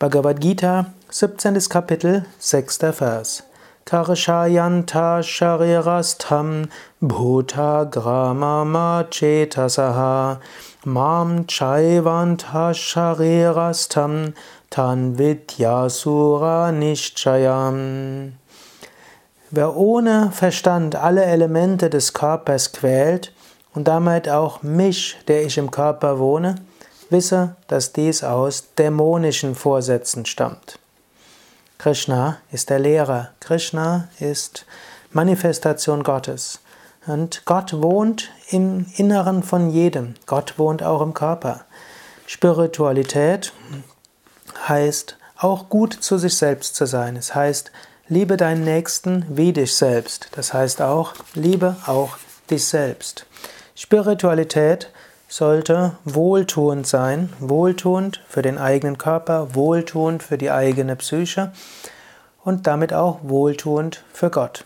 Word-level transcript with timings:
Bhagavad 0.00 0.40
Gita, 0.40 0.94
17. 1.10 1.58
Kapitel, 1.68 2.24
6. 2.38 2.78
Vers. 3.00 3.42
Karshayanta 3.84 5.24
sharirastham 5.24 6.68
bhuta 7.02 7.84
grama 7.90 9.04
chetasaha 9.10 10.38
mam 10.84 11.46
chaivanta 11.46 12.72
sharirastham 12.72 14.34
tan 14.70 15.16
vidyasura 15.16 16.70
nishchayam. 16.70 18.34
Wer 19.50 19.76
ohne 19.76 20.30
Verstand 20.30 20.94
alle 20.94 21.24
Elemente 21.24 21.90
des 21.90 22.12
Körpers 22.12 22.70
quält 22.70 23.32
und 23.74 23.88
damit 23.88 24.28
auch 24.28 24.62
mich, 24.62 25.16
der 25.26 25.44
ich 25.44 25.58
im 25.58 25.72
Körper 25.72 26.20
wohne, 26.20 26.54
Wisse, 27.10 27.56
dass 27.68 27.92
dies 27.92 28.22
aus 28.22 28.74
dämonischen 28.76 29.54
Vorsätzen 29.54 30.26
stammt. 30.26 30.78
Krishna 31.78 32.38
ist 32.50 32.70
der 32.70 32.80
Lehrer. 32.80 33.30
Krishna 33.40 34.08
ist 34.18 34.66
Manifestation 35.12 36.02
Gottes. 36.02 36.60
Und 37.06 37.46
Gott 37.46 37.80
wohnt 37.80 38.30
im 38.50 38.86
Inneren 38.96 39.42
von 39.42 39.70
jedem. 39.70 40.14
Gott 40.26 40.58
wohnt 40.58 40.82
auch 40.82 41.00
im 41.00 41.14
Körper. 41.14 41.64
Spiritualität 42.26 43.52
heißt 44.68 45.16
auch 45.38 45.68
gut 45.68 45.94
zu 45.94 46.18
sich 46.18 46.36
selbst 46.36 46.74
zu 46.74 46.86
sein. 46.86 47.16
Es 47.16 47.34
heißt, 47.34 47.70
liebe 48.08 48.36
deinen 48.36 48.64
Nächsten 48.64 49.24
wie 49.30 49.52
dich 49.52 49.74
selbst. 49.74 50.28
Das 50.32 50.52
heißt 50.52 50.82
auch, 50.82 51.14
liebe 51.34 51.76
auch 51.86 52.18
dich 52.50 52.66
selbst. 52.66 53.24
Spiritualität 53.74 54.90
sollte 55.28 55.92
wohltuend 56.04 56.86
sein, 56.86 57.32
wohltuend 57.38 58.22
für 58.28 58.40
den 58.40 58.58
eigenen 58.58 58.96
Körper, 58.96 59.54
wohltuend 59.54 60.22
für 60.22 60.38
die 60.38 60.50
eigene 60.50 60.96
Psyche 60.96 61.52
und 62.42 62.66
damit 62.66 62.94
auch 62.94 63.18
wohltuend 63.22 64.02
für 64.12 64.30
Gott. 64.30 64.64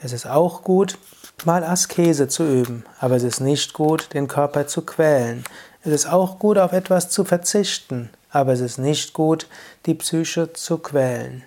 Es 0.00 0.12
ist 0.12 0.26
auch 0.26 0.64
gut, 0.64 0.96
mal 1.44 1.62
Askese 1.62 2.28
zu 2.28 2.44
üben, 2.44 2.84
aber 2.98 3.16
es 3.16 3.22
ist 3.22 3.40
nicht 3.40 3.74
gut, 3.74 4.14
den 4.14 4.26
Körper 4.26 4.66
zu 4.66 4.82
quälen. 4.82 5.44
Es 5.82 5.92
ist 5.92 6.06
auch 6.06 6.38
gut, 6.38 6.56
auf 6.58 6.72
etwas 6.72 7.10
zu 7.10 7.24
verzichten, 7.24 8.10
aber 8.30 8.52
es 8.52 8.60
ist 8.60 8.78
nicht 8.78 9.12
gut, 9.12 9.46
die 9.84 9.94
Psyche 9.94 10.52
zu 10.54 10.78
quälen. 10.78 11.42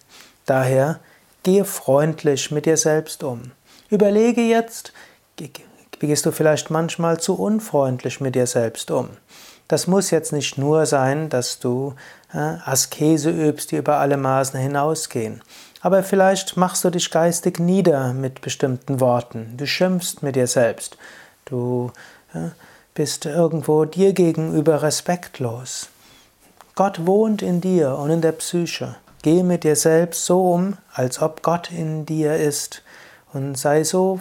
Daher 0.46 1.00
gehe 1.42 1.66
freundlich 1.66 2.52
mit 2.52 2.68
dir 2.68 2.78
selbst 2.78 3.24
um. 3.24 3.52
Überlege 3.90 4.42
jetzt, 4.42 4.94
gehst 6.08 6.26
du 6.26 6.32
vielleicht 6.32 6.70
manchmal 6.70 7.20
zu 7.20 7.36
unfreundlich 7.36 8.22
mit 8.22 8.36
dir 8.36 8.48
selbst 8.48 8.92
um? 8.92 9.10
Das 9.68 9.88
muss 9.88 10.12
jetzt 10.12 10.34
nicht 10.34 10.58
nur 10.58 10.86
sein, 10.86 11.30
dass 11.30 11.60
du 11.60 11.96
äh, 12.34 12.38
Askese 12.38 13.30
übst, 13.30 13.72
die 13.72 13.78
über 13.78 13.98
alle 13.98 14.18
Maßen 14.18 14.60
hinausgehen. 14.60 15.42
Aber 15.82 16.04
vielleicht 16.04 16.58
machst 16.58 16.84
du 16.84 16.90
dich 16.90 17.12
geistig 17.12 17.60
nieder 17.60 18.14
mit 18.14 18.42
bestimmten 18.42 19.00
Worten. 19.00 19.56
Du 19.58 19.66
schimpfst 19.66 20.22
mit 20.22 20.36
dir 20.36 20.48
selbst. 20.48 20.98
Du 21.46 21.92
äh, 22.34 22.50
bist 22.94 23.26
irgendwo 23.26 23.86
dir 23.86 24.14
gegenüber 24.14 24.82
respektlos. 24.82 25.90
Gott 26.76 27.06
wohnt 27.06 27.42
in 27.42 27.62
dir 27.62 27.98
und 27.98 28.10
in 28.10 28.22
der 28.22 28.32
Psyche. 28.34 28.96
Geh 29.22 29.44
mit 29.44 29.64
dir 29.64 29.76
selbst 29.76 30.26
so 30.26 30.52
um, 30.54 30.78
als 30.94 31.22
ob 31.22 31.42
Gott 31.44 31.72
in 31.72 32.06
dir 32.06 32.36
ist 32.36 32.82
und 33.32 33.58
sei 33.58 33.84
so 33.84 34.20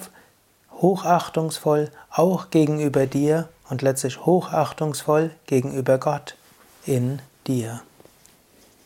hochachtungsvoll 0.83 1.91
auch 2.11 2.51
gegenüber 2.51 3.07
dir 3.07 3.49
und 3.71 3.81
letztlich 3.81 4.27
hochachtungsvoll 4.27 5.31
gegenüber 5.47 5.99
Gott 5.99 6.37
in 6.85 7.21
dir. 7.47 7.81